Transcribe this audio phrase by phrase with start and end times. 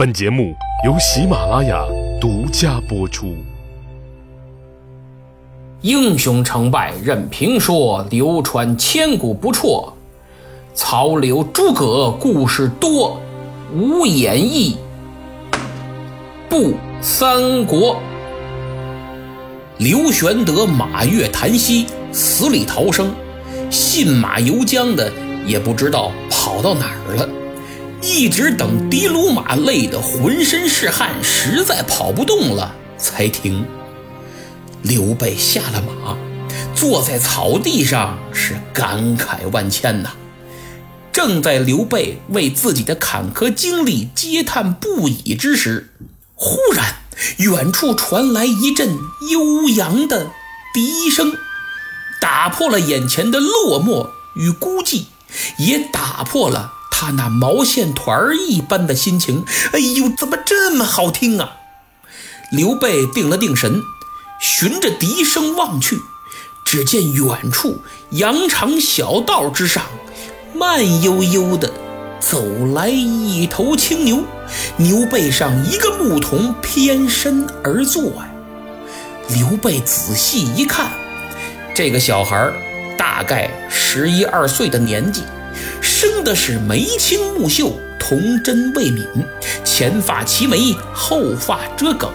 [0.00, 1.84] 本节目由喜马拉雅
[2.18, 3.36] 独家播出。
[5.82, 9.92] 英雄成败任评说，流传千古不辍。
[10.72, 13.20] 曹刘诸葛故事多，
[13.74, 14.78] 无演义
[16.48, 16.72] 不
[17.02, 18.00] 三国。
[19.76, 23.12] 刘玄德马跃檀溪，死里逃生，
[23.68, 25.12] 信马由缰的
[25.44, 27.28] 也不知道跑到哪儿了。
[28.02, 33.64] 一直等的卢马累得浑身是汗，实在跑不动了，才停。
[34.82, 36.16] 刘备下了马，
[36.74, 40.12] 坐在草地上，是感慨万千呐。
[41.12, 45.90] 正在刘备为自己的坎坷经历嗟叹不已之时，
[46.34, 46.94] 忽然
[47.38, 48.96] 远处传来一阵
[49.30, 50.30] 悠扬的
[50.72, 51.34] 笛声，
[52.20, 55.04] 打破了眼前的落寞与孤寂，
[55.58, 56.72] 也打破了。
[57.00, 61.56] 他那毛线团一般的心情，哎呦，怎么这么好听啊！
[62.52, 63.80] 刘备定了定神，
[64.38, 65.98] 循着笛声望去，
[66.62, 69.82] 只见远处羊肠小道之上，
[70.52, 71.72] 慢悠悠的
[72.20, 74.22] 走来一头青牛，
[74.76, 78.28] 牛背上一个牧童偏身而坐呀。
[79.30, 80.90] 刘备仔细一看，
[81.74, 82.52] 这个小孩
[82.98, 85.22] 大概十一二岁的年纪。
[86.00, 89.04] 生的是眉清目秀，童真未泯，
[89.66, 92.10] 前发齐眉，后发遮梗，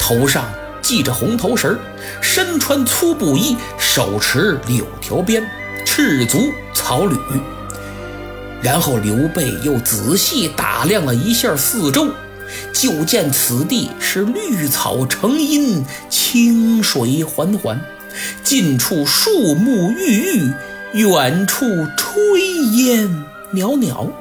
[0.00, 0.44] 头上
[0.82, 1.78] 系着红头绳，
[2.20, 5.48] 身穿粗布衣，手持柳条鞭，
[5.86, 7.16] 赤足草履。
[8.60, 12.08] 然后刘备又仔细打量了一下四周，
[12.72, 17.80] 就见此地是绿草成荫，清水缓缓，
[18.42, 20.52] 近处树木郁郁。
[20.94, 22.38] 远处炊
[22.76, 24.12] 烟袅袅，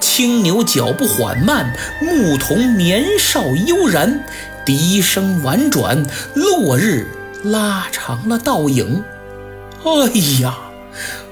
[0.00, 4.24] 青牛脚步缓慢，牧童年少悠然，
[4.64, 7.14] 笛声婉转，落日
[7.44, 9.04] 拉长了倒影。
[9.84, 10.08] 哎
[10.40, 10.56] 呀，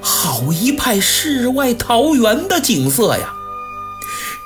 [0.03, 3.33] 好一派世外桃源的景色呀！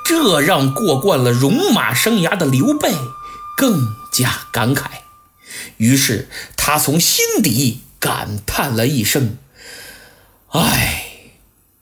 [0.07, 2.95] 这让过惯了戎马生涯的刘备
[3.57, 4.83] 更加感慨，
[5.79, 9.37] 于是他从心底感叹了一声。
[10.51, 11.05] 唉，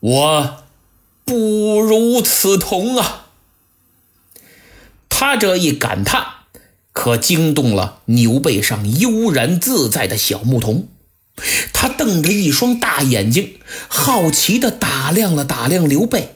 [0.01, 0.65] 我
[1.25, 3.27] 不如此童啊！
[5.09, 6.27] 他这一感叹，
[6.93, 10.89] 可惊动了牛背上悠然自在的小牧童。
[11.73, 16.35] 他瞪着一双大眼睛，好奇地打量了打量刘备。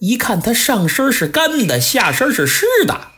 [0.00, 3.12] 一看他上身是干的，下身是湿的，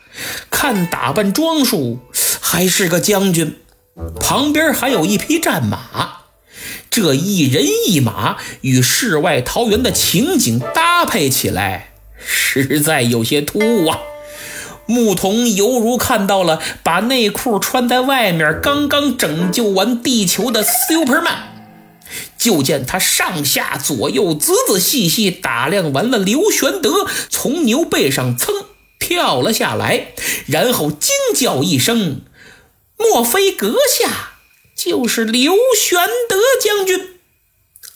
[0.51, 2.01] 看打扮装束，
[2.41, 3.59] 还是个将军。
[4.21, 6.22] 旁边还有一匹战马。
[6.93, 13.99] 这一人一马与世外桃源的情景搭配起来，实在有些突兀啊！
[14.85, 21.45] 牧童犹如看到了把内裤穿在外面，刚刚拯救完地球的 Superman。
[22.37, 28.67] 就见他上下左右仔仔细细打量完了刘玄德，从牛背上噌
[28.99, 30.09] 跳了下来，
[30.47, 32.21] 然后惊叫一声
[32.99, 34.32] ：“莫非阁下？”
[34.85, 35.97] 就是刘玄
[36.29, 37.11] 德将军。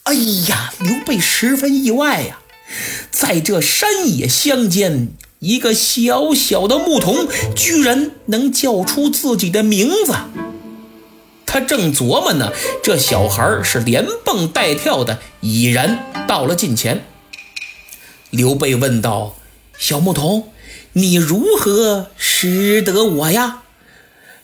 [0.03, 0.13] 哎
[0.47, 2.39] 呀，刘备十分意外呀，
[3.11, 5.09] 在这山野乡间，
[5.39, 10.15] 一个小小的牧童居然能叫出自己的名字。
[11.45, 17.05] 他正琢磨呢，这小孩是连蹦带跳的，已然到了近前。
[18.29, 19.35] 刘备问道
[19.77, 20.53] ：“小牧童，
[20.93, 23.63] 你如何识得我呀？”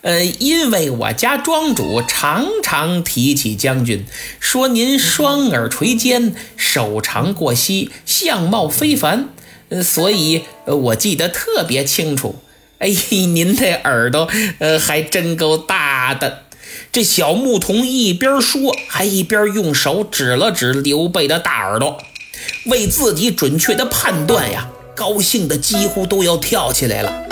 [0.04, 4.06] 呃，因为我家庄主常常提起将军，
[4.38, 9.30] 说您双耳垂肩，手长过膝，相貌非凡，
[9.70, 12.36] 呃，所以呃我记得特别清楚。
[12.80, 14.28] 哎，您的耳朵，
[14.60, 16.44] 呃，还真够大的。
[16.92, 21.98] 这小牧童一边说，还一边用手指了指刘备的大耳朵，
[22.66, 27.24] 为自己准确的判断呀，高兴的几乎都要跳起来了。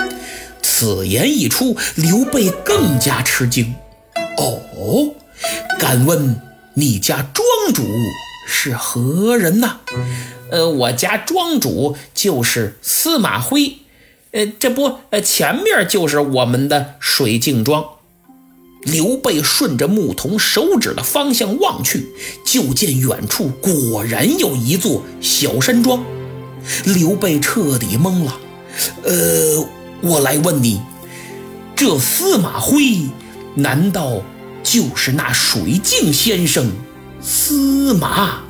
[0.82, 3.76] 此言一出，刘备更加吃惊。
[4.36, 5.14] 哦，
[5.78, 6.42] 敢问
[6.74, 7.84] 你家庄主
[8.48, 9.78] 是何人呐？
[10.50, 13.78] 呃，我家庄主就是司马徽。
[14.32, 17.86] 呃，这不，呃，前面就是我们的水镜庄。
[18.82, 22.08] 刘备顺着牧童手指的方向望去，
[22.44, 26.04] 就见远处果然有一座小山庄。
[26.86, 28.40] 刘备彻底懵了。
[29.04, 29.68] 呃。
[30.02, 30.82] 我来问你，
[31.76, 33.10] 这司马徽
[33.56, 34.22] 难道
[34.64, 36.72] 就是那水镜先生
[37.22, 38.42] 司马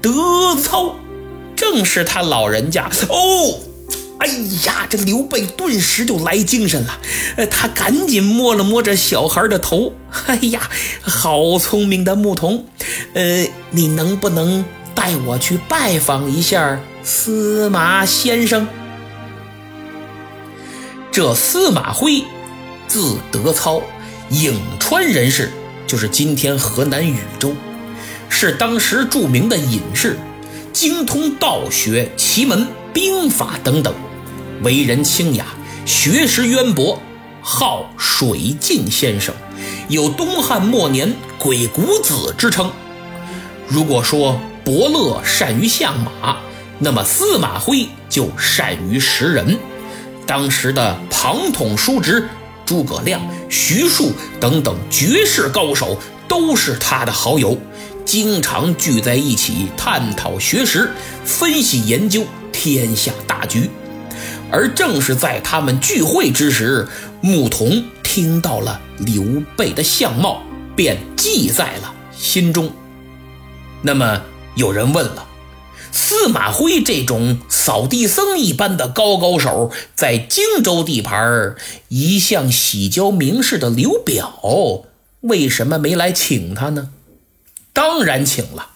[0.00, 0.96] 德操？
[1.56, 3.60] 正是他老人家哦！
[4.18, 4.26] 哎
[4.64, 6.98] 呀，这刘备顿时就来精神了，
[7.36, 9.92] 呃，他赶紧摸了摸这小孩的头。
[10.26, 10.68] 哎呀，
[11.02, 12.64] 好聪明的牧童，
[13.14, 14.64] 呃，你能不能
[14.94, 18.66] 带我去拜访一下司马先生？
[21.18, 22.22] 这司马徽，
[22.86, 23.82] 字德操，
[24.30, 25.50] 颍川人士，
[25.84, 27.52] 就是今天河南禹州，
[28.28, 30.16] 是当时著名的隐士，
[30.72, 33.92] 精通道学、奇门、兵法等等。
[34.62, 35.44] 为人清雅，
[35.84, 37.02] 学识渊博，
[37.42, 39.34] 号水镜先生，
[39.88, 42.70] 有东汉末年鬼谷子之称。
[43.66, 46.36] 如果说伯乐善于相马，
[46.78, 49.58] 那么司马徽就善于识人。
[50.28, 52.28] 当时的庞统、叔侄、
[52.66, 55.98] 诸葛亮、徐庶等等绝世高手
[56.28, 57.58] 都是他的好友，
[58.04, 60.90] 经常聚在一起探讨学识，
[61.24, 63.70] 分析研究天下大局。
[64.50, 66.86] 而正是在他们聚会之时，
[67.22, 69.22] 牧童听到了刘
[69.56, 70.42] 备的相貌，
[70.76, 72.70] 便记在了心中。
[73.80, 74.20] 那么
[74.56, 75.26] 有人问了：
[75.98, 81.56] 司马徽这种扫地僧一般的高高手，在荆州地盘
[81.88, 84.84] 一向喜交名士的刘表，
[85.22, 86.90] 为什么没来请他呢？
[87.72, 88.68] 当然请了，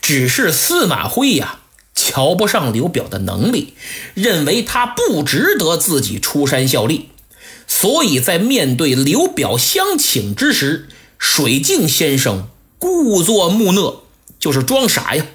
[0.00, 1.58] 只是司马徽呀。
[1.92, 3.74] 瞧不上刘表的能力，
[4.14, 7.08] 认为他不值得自己出山效力，
[7.66, 10.88] 所以在面对刘表相请之时，
[11.18, 14.04] 水镜先生故作木讷，
[14.38, 15.26] 就是装傻呀。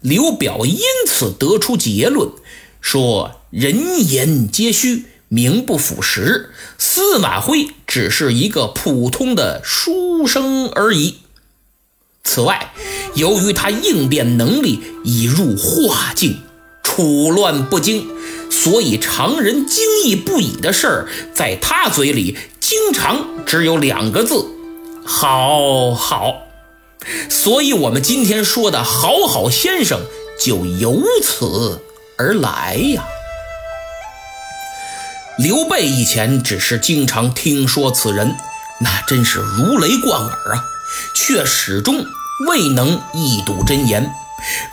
[0.00, 2.30] 刘表因此得出结论，
[2.80, 11.18] 说人言皆虚，名不副实，司马徽只是一个普通的书生而已。
[12.24, 12.72] 此外，
[13.14, 16.40] 由于他应变能力已入化境，
[16.82, 18.08] 处乱不惊，
[18.50, 24.46] 所以常人惊异不已的事儿，在他嘴里经常只有两个字：
[25.04, 26.49] 好好。
[27.28, 30.00] 所以，我们今天说的好好先生
[30.38, 31.80] 就由此
[32.16, 33.04] 而来呀。
[35.38, 38.36] 刘备以前只是经常听说此人，
[38.80, 40.64] 那真是如雷贯耳啊。
[41.14, 42.04] 却始终
[42.48, 44.12] 未能一睹真言，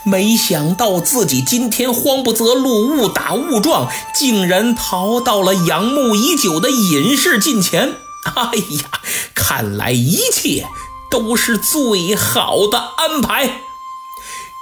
[0.04, 7.94] 没想到自己今天慌不择路、误打误撞，竟然逃到了仰慕已久的隐士近前。
[8.36, 8.44] 哎
[8.82, 9.00] 呀，
[9.36, 10.66] 看来一切
[11.10, 13.62] 都是最好的安排。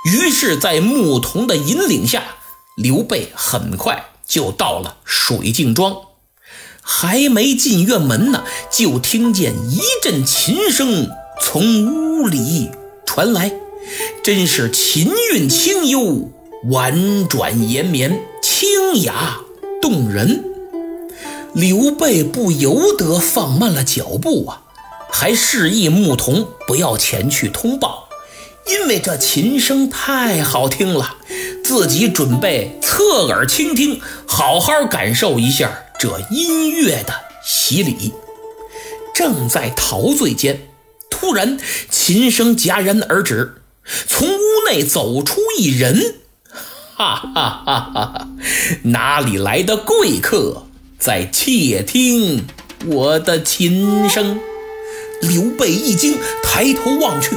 [0.05, 2.23] 于是，在牧童的引领下，
[2.75, 5.95] 刘备很快就到了水镜庄。
[6.87, 11.09] 还没进院门呢，就听见一阵琴声。
[11.41, 12.69] 从屋里
[13.05, 13.51] 传来，
[14.23, 16.29] 真是琴韵清幽，
[16.69, 19.39] 婉转延绵，清雅
[19.81, 20.45] 动人。
[21.53, 24.61] 刘备不由得放慢了脚步啊，
[25.17, 28.09] 还示意牧童不要前去通报，
[28.67, 31.15] 因为这琴声太好听了，
[31.63, 37.13] 自己准备侧耳倾听，好好感受一下这音乐的
[37.45, 38.11] 洗礼。
[39.15, 40.67] 正在陶醉间。
[41.09, 41.57] 突然，
[41.89, 43.61] 琴声戛然而止，
[44.09, 46.15] 从屋内走出一人。
[46.97, 48.27] 哈哈哈哈！
[48.83, 50.67] 哪里来的贵客，
[50.99, 52.45] 在窃听
[52.85, 54.41] 我的琴声？
[55.27, 57.35] 刘备一惊，抬头望去，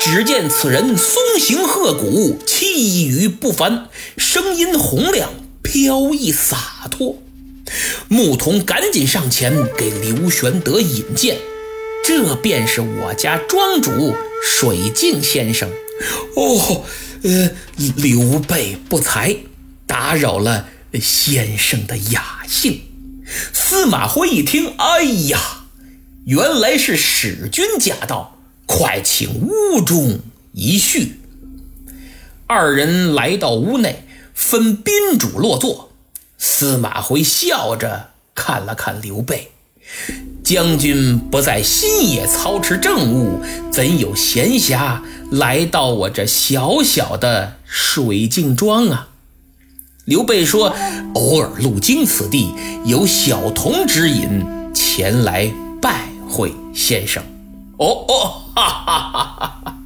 [0.00, 5.30] 只见此人松形鹤骨，气宇不凡，声音洪亮，
[5.62, 7.18] 飘逸洒脱。
[8.08, 11.38] 牧童赶紧上前给刘玄德引荐。
[12.02, 15.70] 这便是我家庄主水镜先生。
[16.34, 16.84] 哦，
[17.22, 17.50] 呃，
[17.96, 19.36] 刘备不才，
[19.86, 20.66] 打扰了
[21.00, 22.80] 先生的雅兴。
[23.52, 25.59] 司马徽一听，哎呀，
[26.30, 30.20] 原来是使君驾到，快请屋中
[30.52, 31.18] 一叙。
[32.46, 35.90] 二人来到屋内，分宾主落座。
[36.38, 39.50] 司马徽笑着看了看刘备。
[40.44, 45.00] 将军不在新野操持政务，怎有闲暇
[45.32, 49.08] 来到我这小小的水镜庄啊？
[50.04, 50.76] 刘备说
[51.14, 55.52] ：“偶尔路经此地，有小童指引，前来
[56.30, 57.22] 会先生。”
[57.76, 59.78] 哦哦，哈哈哈哈！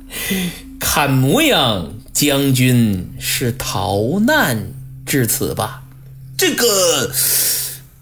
[0.78, 4.72] 看模样，将军是逃难
[5.06, 5.82] 至此吧？
[6.36, 7.12] 这个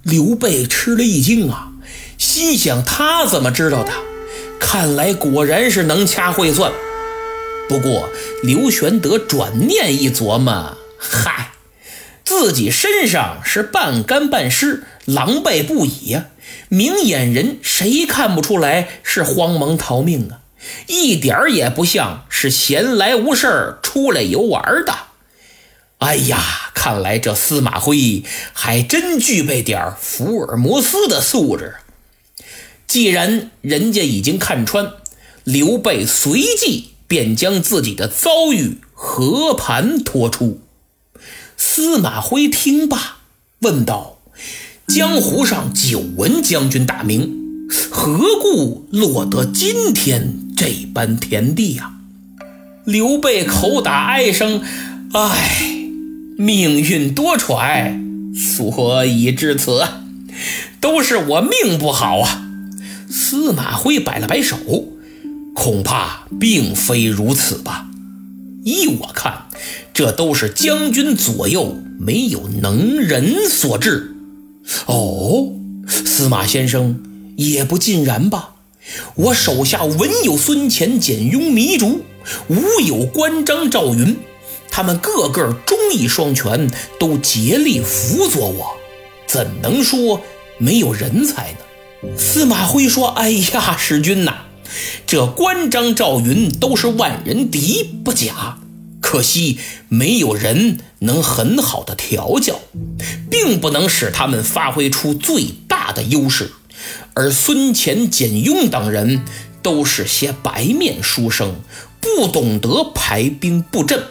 [0.03, 1.73] 刘备吃了一惊啊！
[2.19, 3.93] 心想他怎么知道的？
[4.59, 6.73] 看来果然是能掐会算。
[7.69, 8.09] 不过
[8.43, 11.53] 刘玄德转念一琢磨，嗨，
[12.35, 16.29] 自己身上是半干半湿，狼狈不已呀。
[16.71, 20.41] 明眼人谁看不出来是慌忙逃命啊？
[20.87, 24.95] 一点儿也不像是闲来无事出来游玩的。
[25.99, 28.25] 哎呀，看来这司马徽
[28.55, 31.75] 还真具备点福尔摩斯的素质。
[32.87, 34.91] 既然人家已经看穿，
[35.45, 40.63] 刘备随即便将自己的遭遇和盘托出。
[41.65, 43.19] 司马徽听罢，
[43.61, 44.19] 问道
[44.89, 51.93] ：“江湖上久闻将军大名，何故落得今天这般田地呀？”
[52.85, 54.61] 刘备口打哀声
[55.15, 55.79] ：“唉。”
[56.37, 59.87] 命运多舛，所以至此，
[60.81, 62.45] 都是我命不好啊！
[63.09, 64.57] 司马徽摆了摆手，
[65.55, 67.87] 恐怕并非如此吧？
[68.65, 69.45] 依我看，
[69.93, 74.15] 这都是将军左右没有能人所致。
[74.87, 75.53] 哦，
[75.89, 77.03] 司马先生
[77.37, 78.51] 也不尽然吧？
[79.15, 82.03] 我手下文有孙乾、简雍、糜竺，
[82.49, 84.17] 武有关张、赵云。
[84.71, 88.75] 他们个个忠义双全，都竭力辅佐我，
[89.27, 90.23] 怎能说
[90.59, 92.09] 没有人才呢？
[92.17, 94.47] 司马徽说：“哎呀，使君呐，
[95.07, 98.59] 这关张赵云都是万人敌不假，
[99.13, 99.59] 可惜
[99.91, 102.59] 没有人能很好的调教，
[103.31, 106.51] 并不能使他们发挥出最大的优势。
[107.13, 109.23] 而孙乾、简雍等人
[109.61, 111.57] 都是些白面书生，
[112.01, 114.03] 不懂得排兵布阵。”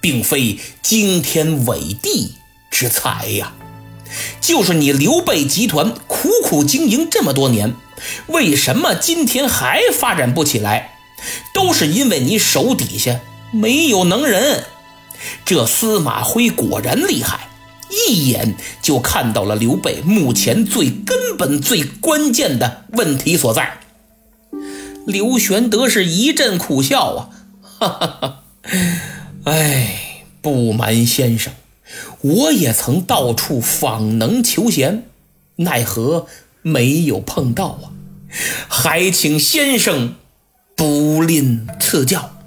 [0.00, 2.32] 并非惊天伟地
[2.70, 3.52] 之才呀！
[4.40, 7.74] 就是你刘备集团苦苦经营这么多年，
[8.28, 10.92] 为什么今天还发展不起来？
[11.52, 13.20] 都是因为你手底下
[13.52, 14.64] 没有能人。
[15.44, 17.48] 这司马徽果然厉害，
[18.06, 23.80] 一眼就看到了刘备目前最根本、最关键的问题所在。
[25.06, 27.30] 刘玄德是一阵苦笑啊，
[27.62, 28.44] 哈哈哈。
[29.44, 31.52] 哎，不瞒先生，
[32.20, 35.04] 我也曾到处访能求贤，
[35.56, 36.26] 奈何
[36.60, 37.90] 没有碰到啊！
[38.68, 40.16] 还请先生
[40.76, 42.37] 不吝赐教。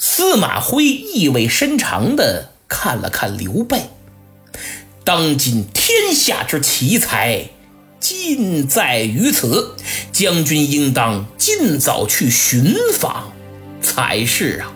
[0.00, 3.90] 司马徽意味深长地看了看刘备，
[5.02, 7.50] 当今天下之奇才，
[7.98, 9.74] 尽在于此，
[10.12, 13.32] 将军应当尽早去寻访
[13.82, 14.72] 才是啊！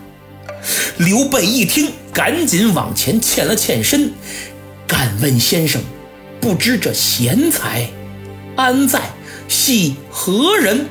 [0.97, 4.11] 刘备一听，赶紧往前欠了欠身，
[4.85, 5.81] 敢问先生，
[6.41, 7.89] 不知这贤才
[8.57, 8.99] 安在？
[9.47, 10.87] 系何人？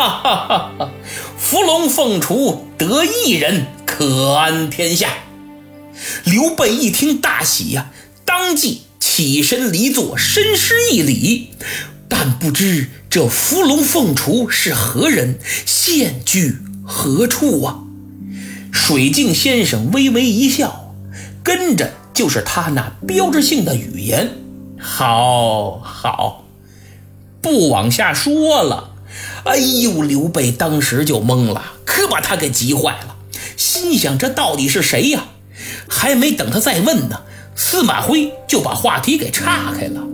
[0.00, 0.90] 哈哈哈哈！
[1.36, 5.10] 伏龙凤雏得一人，可安天下。
[6.24, 7.90] 刘备一听大喜呀，
[8.24, 11.50] 当即起身离座，深施一礼。
[12.08, 17.80] 但不知这伏龙凤雏是何人，现居何处啊？
[18.72, 20.94] 水镜先生微微一笑，
[21.42, 24.30] 跟着就是他那标志性的语言
[24.80, 26.46] ：“好好，
[27.42, 28.86] 不往下说了。”
[29.44, 33.16] 哎呦，刘备当时就懵了，可把他给急坏了，
[33.56, 35.24] 心想：这到底是谁呀？
[35.88, 37.22] 还没等他再问呢，
[37.56, 40.06] 司马徽就把话题给岔开了：“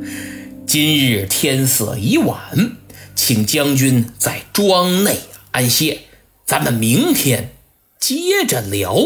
[0.67, 2.77] 今日天色已晚，
[3.15, 5.19] 请将军在庄内
[5.53, 6.03] 安歇，
[6.45, 7.53] 咱们明天。”
[7.99, 8.97] 接着聊，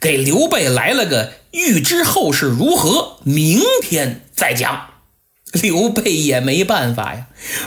[0.00, 4.91] 给刘备来了个预知后事如何，明天再讲。
[5.60, 7.26] 刘备也没办法呀，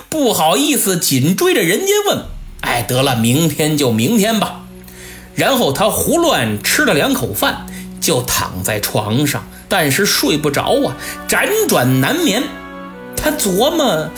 [0.10, 2.26] 不好意思，紧追着人家问
[2.62, 4.62] ：“哎，得了，明天就明天吧。”
[5.36, 7.68] 然后他胡乱吃了两口饭，
[8.02, 12.42] 就躺在床上，但是睡不着啊，辗转难眠。
[13.16, 14.10] 他琢磨，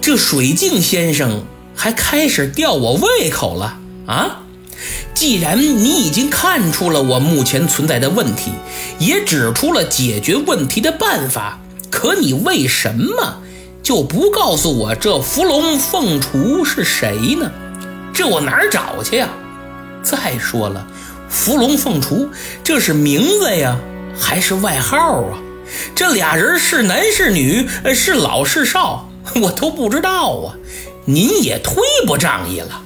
[0.00, 4.42] 这水镜先生还开始吊我胃口了啊！
[5.14, 8.52] 既然你已经看出了我目前存在的问题，
[8.98, 11.58] 也指出了解决问题的办法，
[11.90, 13.42] 可你为什么
[13.82, 17.50] 就不告诉我这伏龙凤雏是谁呢？
[18.12, 19.28] 这我哪儿找去呀？
[20.02, 20.86] 再说了，
[21.28, 22.28] 伏龙凤雏
[22.62, 23.78] 这是名字呀，
[24.18, 25.38] 还是外号啊？
[25.94, 29.08] 这俩人是男是女，是老是少，
[29.40, 30.56] 我都不知道啊。
[31.04, 32.82] 您也忒不仗义了。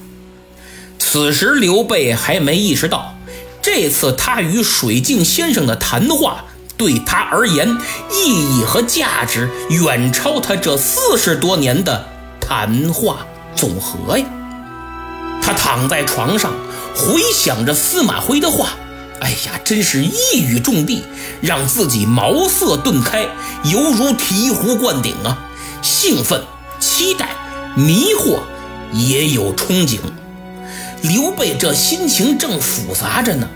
[0.99, 3.17] 此时，刘备还没意识到，
[3.61, 6.45] 这次他与水镜先生的谈话
[6.77, 7.69] 对他而言
[8.11, 12.07] 意义和价值远超他这四十多年的
[12.41, 14.25] 谈话总和呀！
[15.43, 16.53] 他躺在床上，
[16.97, 18.71] 回想着司马徽的话
[19.21, 21.05] ：“哎呀，真是一语中的，
[21.41, 23.27] 让自己茅塞顿开，
[23.65, 25.39] 犹如醍醐灌顶啊！
[25.83, 26.43] 兴奋、
[26.79, 27.29] 期待、
[27.75, 28.39] 迷惑，
[28.93, 29.99] 也有憧憬。
[31.03, 33.49] 刘备这心情正复杂着呢，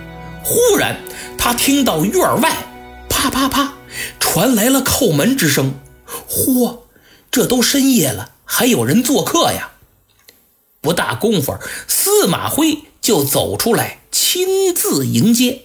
[0.42, 0.96] 忽然
[1.38, 2.52] 他听到院外
[3.28, 3.74] 啪啪啪
[4.20, 5.74] 传来了叩门之声。
[6.28, 6.78] 嚯，
[7.30, 9.72] 这都深夜了，还有人做客呀！
[10.80, 15.62] 不大功夫，司马徽就走出来，亲自迎接。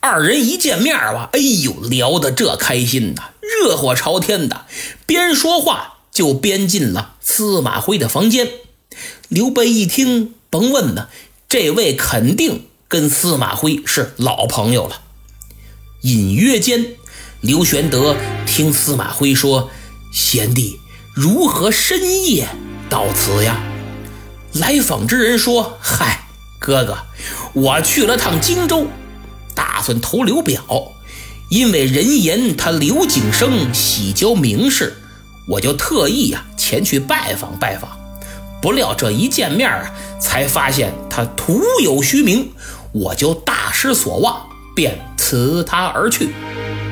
[0.00, 4.66] 二人一见面啊，哎呦，聊得这开心呐，热火朝天的，
[5.06, 8.50] 边说话就边进了司马徽的房间。
[9.28, 10.34] 刘备一听。
[10.50, 11.08] 甭问呢，
[11.46, 15.02] 这位肯定跟司马徽是老朋友了。
[16.02, 16.94] 隐约间，
[17.40, 19.68] 刘玄德听司马徽说
[20.12, 20.78] ：“贤弟
[21.12, 22.46] 如何深夜
[22.88, 23.58] 到此呀？”
[24.54, 26.28] 来访之人说：“嗨，
[26.60, 26.98] 哥哥，
[27.52, 28.86] 我去了趟荆州，
[29.56, 30.62] 打算投刘表，
[31.50, 34.96] 因为人言他刘景升喜交名士，
[35.48, 37.98] 我就特意呀前去拜访拜访。”
[38.62, 42.52] 不料这一见面啊，才发现他徒有虚名，
[42.92, 44.47] 我就大失所望，
[44.78, 46.32] 便辞他而去。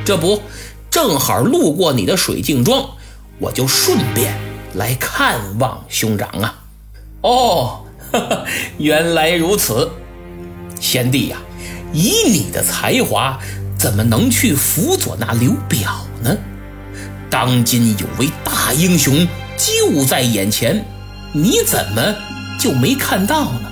[0.04, 0.42] 这不，
[0.90, 2.90] 正好路过你的水镜庄，
[3.38, 4.34] 我就顺便
[4.74, 6.64] 来看望兄长啊。
[7.20, 8.44] 哦，呵 呵
[8.78, 9.88] 原来如此，
[10.80, 11.38] 贤弟呀，
[11.92, 13.38] 以你的才华，
[13.78, 16.36] 怎么能去辅佐那刘表呢？
[17.30, 20.84] 当今有位大英雄就在眼前。
[21.32, 22.16] 你怎么
[22.58, 23.70] 就没看到呢？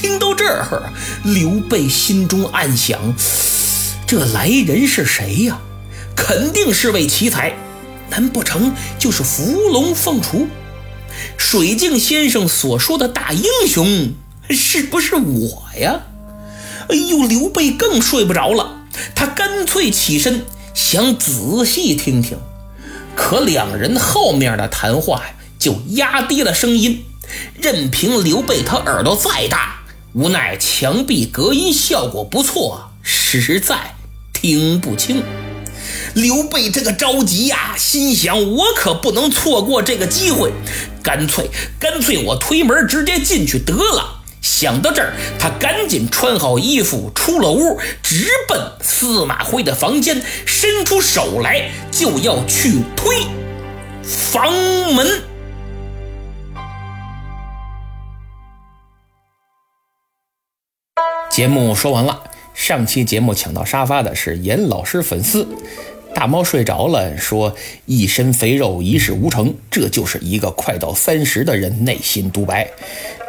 [0.00, 0.92] 听到这儿，
[1.24, 3.14] 刘备心中暗想：
[4.06, 5.58] 这来人是谁呀？
[6.14, 7.56] 肯定是位奇才，
[8.08, 10.46] 难不成就是伏龙凤雏？
[11.36, 14.12] 水镜先生所说的大英雄，
[14.50, 16.02] 是不是我呀？
[16.88, 18.82] 哎呦，刘备更睡不着了，
[19.16, 22.38] 他干脆起身想仔细听听，
[23.16, 25.22] 可两人后面的谈话。
[25.58, 27.04] 就压低了声音，
[27.60, 29.77] 任凭刘备他耳朵再大，
[30.14, 33.94] 无奈墙壁隔音效果不错，实在
[34.32, 35.22] 听不清。
[36.14, 40.50] 刘备这个着急呀，心想我可不能错过这个机会，
[41.02, 44.22] 干脆干脆我推门直接进去得了。
[44.40, 53.18] 想到这儿，他赶紧穿好衣服出了屋，直奔司马徽的房间，伸出手来就要去推
[54.02, 54.50] 房
[54.94, 55.27] 门。
[61.38, 65.46] 节目说完了，上期节目抢到沙发的是严老师粉丝，
[66.12, 67.54] 大猫睡着了，说
[67.86, 72.68] 一身肥肉一事无成，这就是一个快到三十的人内心独白。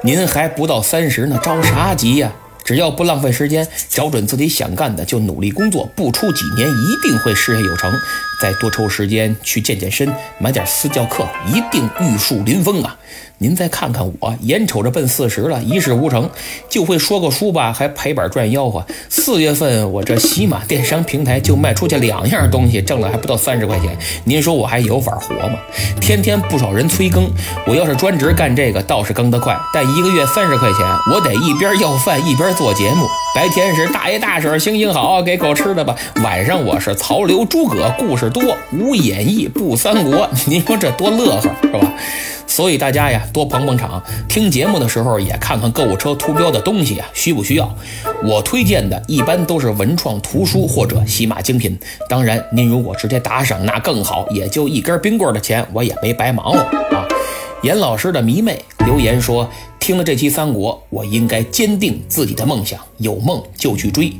[0.01, 2.33] 您还不到三十呢，着啥急呀？
[2.69, 7.91] 只要不浪费时间，找准自己想干的，就努力工作，不出几年一定会事业有成。
[8.39, 12.95] 再多抽时间去健健身，买点私教课，一定玉树临风啊！
[13.39, 16.29] 您再看看我，眼瞅着奔四十了，一事无成，
[16.69, 18.85] 就会说个书吧，还赔本赚吆喝。
[19.09, 23.97] 四月份我这喜马电商平台就卖出去两样东西，挣了还不到三十块钱。
[24.23, 25.59] 您说我还有法活吗？
[25.99, 27.29] 天天不少人催更，
[27.65, 30.79] 我要是专职干这个，倒是更得快，但一个月三十块钱，
[31.11, 33.07] 我得一边要饭一边做节目。
[33.33, 35.95] 白天是大爷大婶行行好，给狗吃的吧。
[36.21, 38.43] 晚上我是曹刘诸葛，故事多，
[38.73, 40.27] 无演义不三国。
[40.45, 41.93] 您说这多乐呵，是吧？
[42.45, 47.73] 所以大家呀，多捧捧场，听节目的时候也看看购物车图标的东西啊，需不需要？
[48.25, 51.79] 我推荐的一般都是文创图书或者喜马精品。
[52.09, 56.59] 当然，您如果直接打赏那更好，也就一根冰棍的钱，我也没白忙活
[56.93, 57.07] 啊。
[57.61, 64.13] 严老师的迷妹留言说，听了这期三国，我应该坚定自己的梦想，有梦就去追。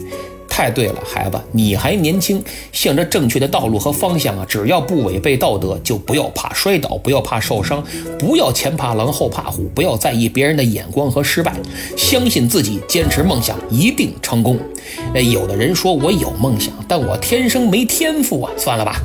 [0.50, 4.46] 太对了，孩子，你还年轻，向着正确的道路和方向啊！
[4.46, 7.82] 只要不违背道德，就不要怕摔倒，不要怕受伤，
[8.18, 11.56] 不要前怕狼后怕虎，不要在意别人的眼光和失败，
[11.96, 14.60] 相信自己，坚持梦想，一定成功。
[15.14, 18.52] 哎，有的人说我有梦想，但我天生没天赋啊！
[18.58, 19.02] 算了吧，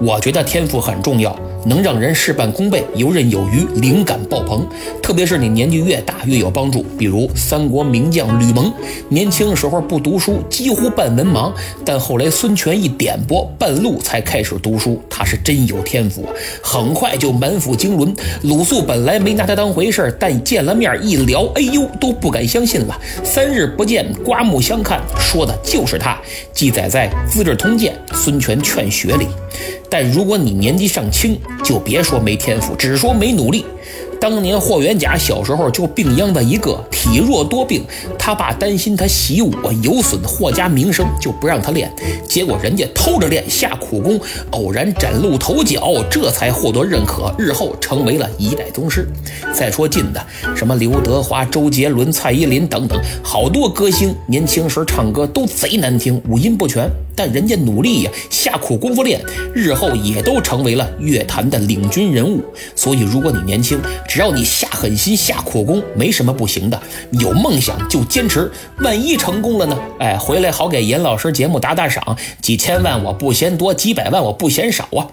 [0.00, 1.38] 我觉得天赋很重要。
[1.66, 4.66] 能让人事半功倍、游刃有余、灵感爆棚，
[5.02, 6.84] 特别是你年纪越大越有帮助。
[6.98, 8.72] 比如三国名将吕蒙，
[9.08, 11.52] 年轻时候不读书，几乎半文盲，
[11.84, 15.00] 但后来孙权一点拨，半路才开始读书。
[15.10, 16.24] 他是真有天赋，
[16.62, 18.14] 很快就满腹经纶。
[18.42, 22.98] 鲁肃本来没拿他当回事但见了面一聊，哎呦，都不敢相信了。
[23.24, 26.16] 三日不见，刮目相看，说的就是他。
[26.52, 29.26] 记载在《资治通鉴·孙权劝学》里。
[29.90, 33.64] 但如果你年纪尚轻，就别说没天赋，只说没努力。
[34.20, 37.84] 当年霍元甲小时候就病秧子一个，体弱多病，
[38.18, 41.88] 他爸担心他习武有损霍家名声，就不让他练。
[42.28, 44.20] 结果人家偷着练，下苦功，
[44.50, 49.06] 偶然崭露头角，这才获得认可，日后成为了一代宗师。
[49.54, 50.20] 再说近的，
[50.56, 56.90] 什么刘德华、周杰伦、蔡依林等等，好多歌星年轻时唱歌都贼难听，五音不全。
[57.18, 59.20] 但人家努力呀，下苦功夫练，
[59.52, 62.40] 日后也都成为了乐坛的领军人物。
[62.76, 66.80] 所以，如果你年轻，只要你下狠心、下苦功，没什么不行的。
[67.10, 69.76] 有梦想就坚持，万一成功了呢？
[69.98, 75.04] 哎，回来好给严老师节目打打赏，几千万我不嫌多，几百万我不嫌少啊。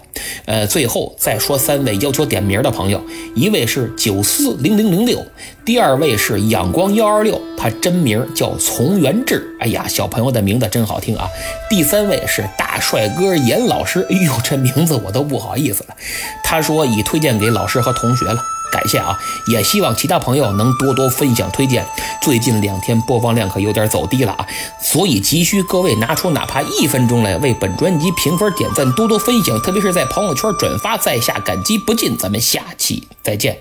[0.46, 3.02] 呃，最后再说三位要求点名的朋友，
[3.36, 5.26] 一位是九四零零零六，
[5.66, 9.58] 第二位是仰光幺二六，他真名叫从元志。
[9.60, 11.28] 哎呀，小朋友的名字真好听啊。
[11.68, 12.06] 第三。
[12.06, 15.96] 位是大帅哥严老师，哎呦，这名字我都不好意思了。
[16.44, 18.40] 他说已推荐给老师和同学了，
[18.72, 19.18] 感谢啊！
[19.48, 21.84] 也希望其他朋友能多多分享推荐。
[22.22, 24.46] 最近两天播放量可有点走低了啊，
[24.80, 32.16] 所以急需各位拿出哪怕一分钟来为本专辑评分、点赞、多多分享，特别是在朋友圈转发，在下感激不尽。
[32.16, 33.58] 咱们下期再见。